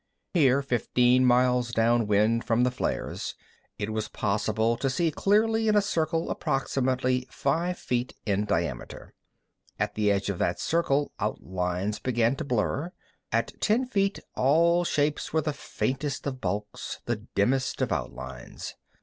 [0.33, 3.35] Here, fifteen miles down wind from the flares,
[3.77, 9.13] it was possible to see clearly in a circle approximately five feet in diameter.
[9.77, 12.93] At the edge of that circle outlines began to blur.
[13.31, 18.73] At ten feet all shapes were the faintest of bulks, the dimmest of outlines.